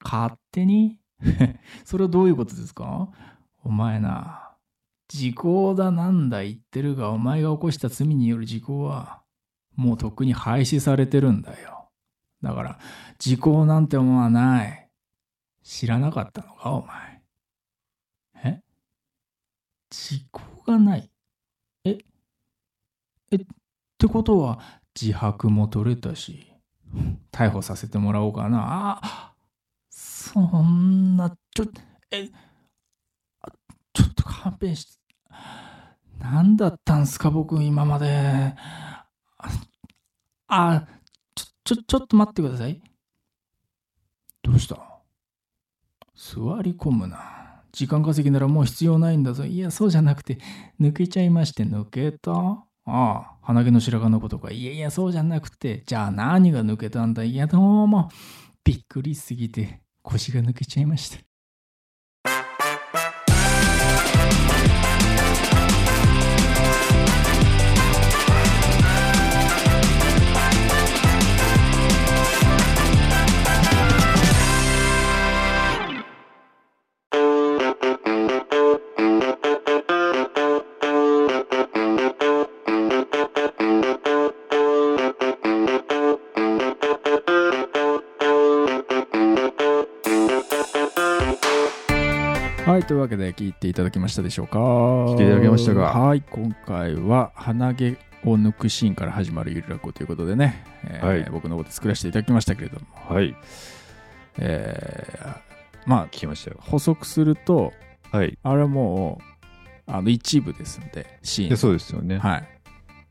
[0.03, 0.99] 勝手に？
[1.85, 3.09] それはどういうことですか？
[3.63, 4.51] お前な、
[5.07, 9.21] 時効だなんだ言ってるが、お前が起こした罪による時効は、
[9.75, 11.89] もうとっくに廃止されてるんだよ。
[12.41, 12.79] だから、
[13.19, 14.89] 時効なんてものはない。
[15.63, 17.23] 知らなかったのか、お前。
[18.43, 18.61] え？
[19.89, 21.09] 時効がない？
[21.85, 21.97] え？
[23.31, 23.39] え、っ
[23.97, 24.59] てことは、
[24.99, 26.52] 自白も取れたし、
[27.31, 28.99] 逮捕させてもらおうかな。
[29.01, 29.33] あ、
[29.89, 31.65] そんな、ちょ、
[32.11, 34.91] え、ちょっと勘弁して。
[36.19, 38.55] 何だったんすか、僕、今まで。
[40.47, 40.87] あ、
[41.35, 42.81] ちょ、ちょ、ちょっと待ってください。
[44.41, 44.75] どうした？
[46.15, 47.63] 座り込むな。
[47.71, 49.45] 時間稼ぎならもう必要ないんだぞ。
[49.45, 50.37] いや、そうじゃなくて、
[50.79, 54.51] 抜けちゃいまして、抜けたああ、鼻毛の白髪のことか。
[54.51, 58.09] いやいや、そうじゃなくて、じゃあ何が抜けたんだいや、どうも。
[58.63, 61.32] びっくりすぎて、腰が抜けちゃいました。
[92.65, 94.57] はい、というわけで聞いていただきましたでしょうか？
[94.57, 95.81] 聞いていただけましたか？
[95.81, 97.89] はい、今回は鼻毛
[98.23, 103.35] を抜くシーンから始まるゆるらこということでね、えーはい僕のこと作らせていただきましたけれども、はい。
[104.39, 105.37] えー
[105.85, 106.57] まあ聞きましたよ。
[106.61, 107.73] 補足すると
[108.11, 108.37] はい。
[108.43, 112.17] あれはもうあの一部ですんでシーンでそうですよね。
[112.19, 112.47] はい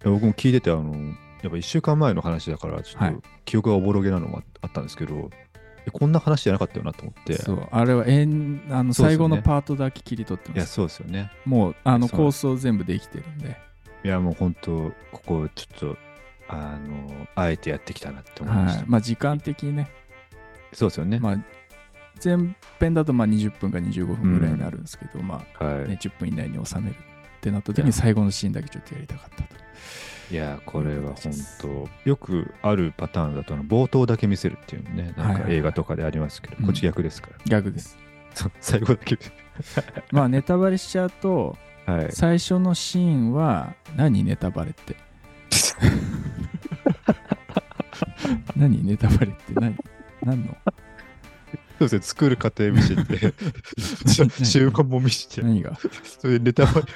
[0.04, 5.51] 僕も聞いてて、あの、やっぱ1週間前の話だから、ちょはいっと記憶がおぼろげなのもああったんですけど、え
[5.90, 7.34] こんな話じゃなかったよなと思って。
[7.34, 11.32] そうあれはえんあの最後のパートだけ切り取っていや、ますそうですよね。
[11.44, 13.56] もうあの構想全部できてるんで
[14.04, 15.96] いや、もう本当、ここちょっと、
[16.48, 18.78] あの、あえてやってきたなって思いました。
[18.80, 19.90] はいまあ時間的にね
[20.72, 21.18] そうですよね。
[21.18, 21.36] まあ
[22.22, 22.36] 前
[22.78, 25.88] 編だとまあ20分か25分ぐらいになるんですけど、まあはい。
[25.88, 26.96] ね、10分以内に収めるっ
[27.40, 29.44] てなった時いやに最後のシーンだけちょっとやりたかったと。
[30.32, 37.36] いや、これは本当、よくあるパターンだと、冒頭だけ見せるっていうのね、なんかはいはいはい映画とかでありますけど、うんこっち逆ですから。
[37.46, 37.98] 逆です。
[38.60, 39.18] 最後だけ。
[40.10, 42.12] まあネタバレしちゃうと、はい。
[42.12, 44.96] 最初のシーンは、何ネタバレって？
[48.56, 49.76] 何ネタバレって何？
[50.22, 50.56] 何の？
[51.78, 53.34] そうですね、作る過程見せて、
[54.46, 55.76] 終盤も見せて、何が？
[56.20, 56.86] それでネタバレ。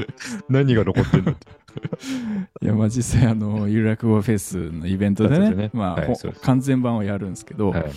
[0.48, 1.32] 何が残ってんの？
[1.32, 1.62] って。
[2.60, 7.92] いやまあ実際あのゆる落語フェスのイベントでねねまあ、ほはい完全版をやるんですけど、はい。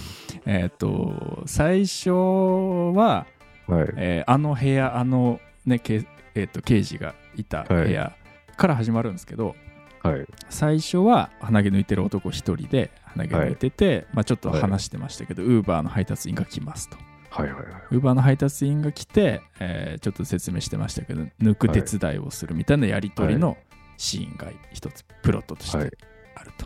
[0.46, 3.26] えっ、と最初は、
[3.68, 3.94] はい。
[3.98, 6.06] えーあの部屋あのねけ、
[6.36, 8.14] えー、と刑事がいた部屋
[8.56, 9.56] から始まるんですけど、
[10.02, 10.26] はい。
[10.50, 16.98] 最初は鼻毛抜いてる男一人で鼻毛抜いてて、まあ、ちょっと話してましたけど、ウーバーの配達員が来ますと。
[17.30, 17.52] はい。
[17.52, 17.64] はい。
[17.92, 23.58] ウーバーの配達員が来て、えーちょっと説明してましたけど抜く手伝いをするみたいなやり取りの
[23.98, 25.92] シーンが一つプロットとしてはい
[26.36, 26.66] あると。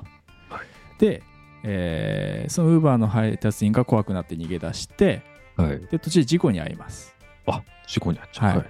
[0.53, 0.65] はい
[0.99, 1.23] で、
[1.63, 5.21] えーそのウーバーの配達員が怖くなって逃げ出して
[5.55, 5.79] はい。
[5.87, 7.15] で途中で事故に遭います。
[7.47, 8.57] あ、事故に遭っちゃう。
[8.59, 8.67] はい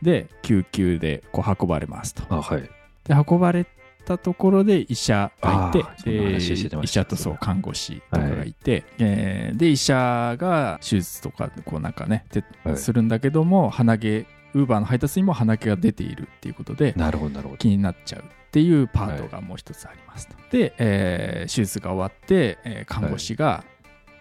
[0.00, 2.22] で救急でこう運ばれますと。
[2.32, 2.62] あ、はい。
[2.62, 3.66] で運ばれ
[4.08, 12.76] たところで医者がいてあーそんなで話してま医者とそう看護師とかがいて、えーで医者が手術とかこうなんかねてはい。
[12.78, 17.58] するんだけども鼻毛ウーバーの配達にも鼻毛が出ているっていうことでなるほど、なるほど。
[17.58, 23.62] 気になっちゃうっていうパートがもう一つありますと、で、えー手術が終わって、えー看護師が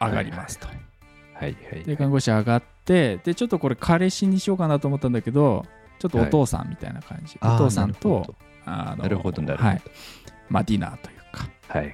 [0.02, 0.78] 上がりますと、はい。
[1.39, 1.84] はい。
[1.86, 5.65] で看護師上がってでちょっとこれ彼氏にしようかなと思ったんだけど
[6.00, 8.36] ちょっとお父さんみたいな感じ、お父さんとほ
[8.67, 9.69] あのなるほど、なるほど。
[9.69, 9.82] はい
[10.49, 11.84] まあ、ディナーというか、はい。
[11.86, 11.93] はい。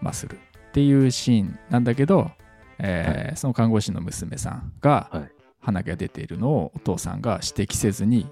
[0.00, 2.30] まあ、するっていうシーンなんだけど、
[2.78, 5.30] えーその看護師の娘さんがはい
[5.60, 8.30] 鼻毛が出ているのをお父さんが指摘せずにど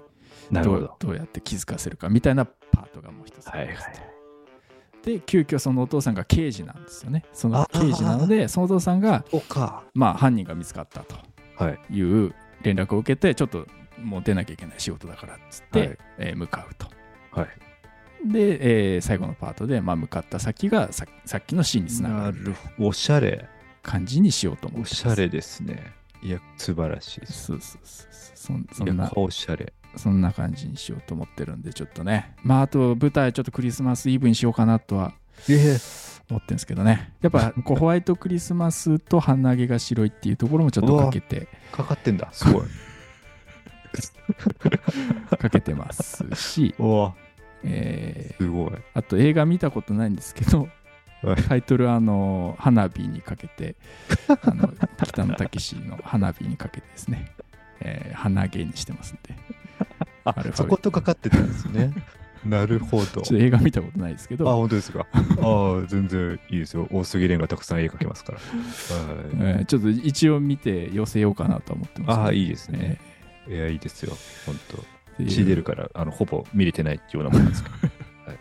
[0.49, 0.95] うなるほど。
[0.99, 3.59] どうやって気づかせるかみたいなパートがもう一つあはい。
[3.59, 3.89] はいります。
[5.05, 9.83] で急遽そのお父さんが刑事なんですよねその刑事なのでそのお父さんが、おか。
[9.93, 11.15] まあ、犯人が見つかったと
[11.55, 11.79] はい。
[11.95, 13.65] いう連絡を受けてちょっと
[14.01, 16.87] もう出なきゃいけない仕事だからっつって、はいえー向かうと。
[17.31, 17.47] はい。
[18.25, 22.55] で、えー最後のパートで、まあ、向かった先がささっきのシーンにつながる。
[22.79, 23.47] おしゃれ。
[23.81, 25.93] 感じにしようと思っておしゃれですね。
[26.21, 27.45] いや、素晴らしいです。
[27.45, 29.73] そうそうそうそんなおしゃれ。
[29.95, 35.13] そんな感じにしようと思ってるんでちょっとねまああと舞台ちょっとクリスマスイブにしようかなとは
[35.49, 35.77] ええ。
[36.29, 42.29] 思ってるんですけどねやっぱこうホワイトクリスマスと鼻毛が白いっていうところもちょっとかけてかかってんだ。
[42.31, 42.63] すごい。
[45.39, 47.15] かけてますし、おわ
[47.63, 48.71] えーすごい。
[48.93, 50.69] あと映画見たことないんですけど
[51.21, 53.75] はいタイトルあの花火にかけて
[54.43, 54.71] あの
[55.03, 57.31] 北野武の花火にかけてですね、
[57.81, 59.35] えー鼻毛にしてますんで
[60.25, 61.91] あそことかかってたんですね。
[62.45, 63.05] なるほど。
[63.05, 65.05] ちょっと映画見たことないですけあ、ど、本当ですか？
[65.11, 66.87] ああ、全然いいですよ。
[66.89, 68.37] 大杉蓮がたくさん絵描けますから。
[68.37, 72.97] はいえーちょっと一応見て寄せようかなと思ってます、ああ、いいいですね。
[73.49, 74.13] いや、いいですよ。
[74.45, 74.83] 本当。
[75.23, 77.75] い血出るから、あの、ほぼ見れてないっていうようなもんですけど。
[78.27, 78.37] はい、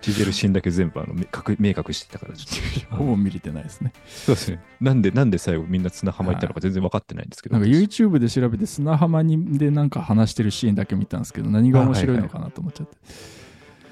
[0.00, 2.96] 血出るシーンだけ全部、あの、目隠目隠してたから、ちょっと。
[2.96, 3.92] ほぼ見れてないですね。
[4.06, 4.60] そうですね。
[4.80, 7.58] なんで、なんで最後みんな砂浜行ったのか全然分かってないんですけど。
[7.58, 12.96] なんか YouTube で調べて砂浜にでなんか話してるシーンだけ見たんですけど、何が面白いのかなと思っちゃって、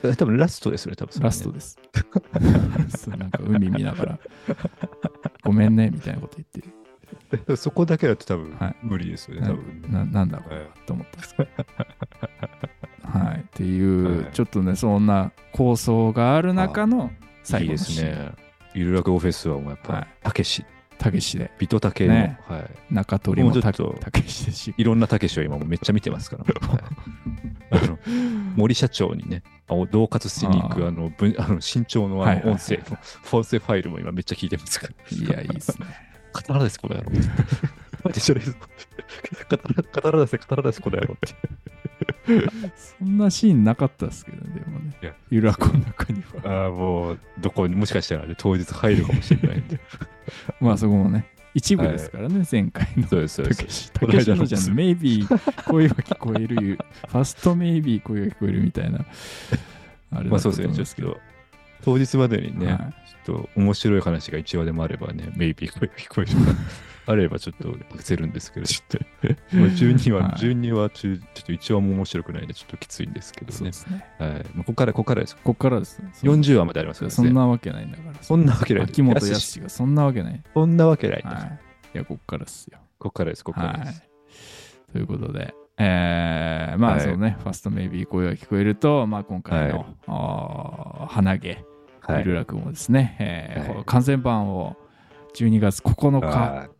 [0.02, 1.78] え多分ラストですね、多分ねラストです。
[3.16, 4.18] なんか海見ながら、
[5.44, 9.88] ごめんねみたいなこと言って、そこだけだと多分はい無理ですよね、な多分ね。
[9.88, 11.50] ななんだこれはと思ったんですけど。
[13.60, 17.10] はい、っていう、はいちょっとね、そんな構想がある中の
[17.42, 17.96] 最い後のシーン。
[17.96, 18.32] すね。
[18.74, 20.64] ゆる落語フェスはもうやっはいぱ、たけし、
[20.98, 22.94] たけしで、ビトタケの、ねはい。
[22.94, 26.44] 中鳥もたもうちょっとたけしでし、いろんなたけしを今もうめっちゃ見てますから。
[26.68, 26.80] はい
[27.72, 27.98] あの
[28.56, 32.98] 森社長にね、あの恫喝しに行くああの分あの身長のあはいはいはいの音声の、
[33.32, 35.16] 音声ファイルも今めっちゃ聞いてますから。
[35.16, 35.86] いや、いいですね。
[36.32, 37.10] 刀です、この野郎。
[37.10, 37.28] 待
[38.08, 38.40] って、それ、
[39.48, 41.34] 刀刀です、刀です、この野郎って。
[42.98, 45.14] そんなシーンなかったですけどね、でもね。
[45.30, 46.64] ゆらこの中には。
[46.64, 49.80] ああ、もう、どこに、もしかしたら、ね、当日入るかもしれないんで。
[50.60, 53.06] まあそこもね、一部ですからね、前回の。
[53.06, 53.92] そうです、そうです。
[53.92, 56.78] たけしのじゃん、メイビー声は聞こえる、
[57.08, 59.04] ファストメイビー声が聞こえるみたいな。
[60.12, 61.20] あれまあそうですけどと、
[61.84, 66.30] 当日までにね、はいちょっと面白い話が1話でもあればね、メイビー声が聞こえる
[67.10, 68.98] あればちょっと出せるんですけど、ちょっと、
[69.56, 74.04] まあ12話、はい12話中、ちょっと1話も面白くないんで、ちょっときついんですけどねね。
[74.18, 74.30] はい。
[74.54, 75.36] まあここから、ここからです。
[75.36, 76.02] ここからです。
[76.22, 77.14] 40話までありますからね。
[77.16, 78.22] そんなわけないんだから。
[78.22, 78.82] そんなわけない。
[78.84, 80.42] 秋元康がそんなわけない。
[80.54, 81.22] そんなわけない。
[81.24, 81.58] はい。
[81.94, 82.78] いや、ここからですよ。
[82.98, 84.02] ここからです、ここからはいです。。
[84.92, 91.64] ということで、えー、まあ、はいそのね、ファストメイビー声が聞こえると、まあ、今回の、はい花毛、
[92.00, 94.76] はいゆるらくもですね、えーはい完全版を
[95.34, 96.70] 12月9日、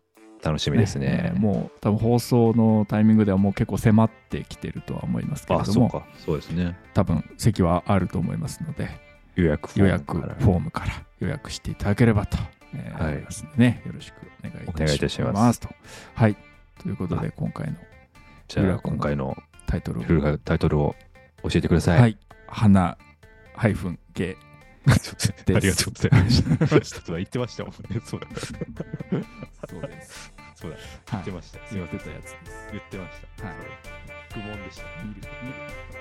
[0.43, 1.39] 楽しみですねえー。
[1.39, 6.07] もう多分放送のタイミングではもう結構迫ってきてるとは思いますけれあ、ども、そうか。
[6.25, 6.77] そうですね。
[6.93, 8.89] 多分席はあると思いますので、
[9.35, 12.37] 予約フォームからォームから予約していただければと、
[12.73, 14.81] 思いますのでね、よろしくお願いいたします。
[14.81, 15.69] お願いいたしますと
[16.15, 16.37] はい。
[16.81, 17.77] ということで、今回の
[18.47, 19.37] じゃあ、今回の
[19.67, 20.95] タイトルをタイトルを
[21.43, 22.01] 教えてください。
[22.01, 22.17] はい。
[22.47, 22.97] 花、
[23.55, 24.35] ハイフン、ゲ
[25.55, 26.67] ありがとうございました。
[26.81, 28.01] ちょっと言ってましたもんね。
[28.03, 28.27] そうだ。
[29.69, 30.33] そうです。
[30.55, 30.77] そうだ。
[30.77, 31.59] はい言ってました。
[31.67, 31.99] すい言ません。
[31.99, 32.67] ってたやつです。
[32.71, 33.45] 言ってました。
[33.47, 33.55] はい
[34.33, 34.83] 愚問でした。
[35.03, 36.00] 見る、見る。